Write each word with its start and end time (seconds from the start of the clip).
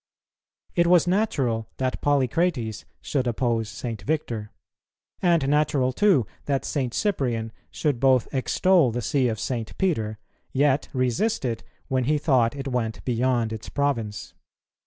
It 0.73 0.87
was 0.87 1.05
natural 1.05 1.69
that 1.77 2.01
Polycrates 2.01 2.85
should 3.01 3.27
oppose 3.27 3.69
St. 3.69 4.01
Victor; 4.01 4.49
and 5.21 5.47
natural 5.47 5.93
too 5.93 6.25
that 6.45 6.65
St. 6.65 6.91
Cyprian 6.91 7.51
should 7.69 7.99
both 7.99 8.27
extol 8.33 8.89
the 8.89 9.03
See 9.03 9.27
of 9.27 9.39
St. 9.39 9.77
Peter, 9.77 10.17
yet 10.51 10.87
resist 10.91 11.45
it 11.45 11.63
when 11.87 12.05
he 12.05 12.17
thought 12.17 12.55
it 12.55 12.67
went 12.69 13.05
beyond 13.05 13.53
its 13.53 13.69
province. 13.69 14.33